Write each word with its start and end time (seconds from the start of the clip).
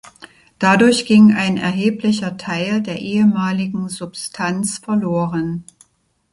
Dadurch 0.57 1.05
ging 1.05 1.31
ein 1.33 1.57
erheblicher 1.57 2.35
Teil 2.35 2.81
der 2.81 2.97
ehemaligen 2.97 3.87
Substanz 3.87 4.79
verloren. 4.79 5.63